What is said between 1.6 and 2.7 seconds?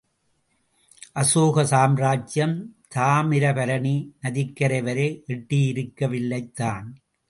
சாம்ராஜ்யம்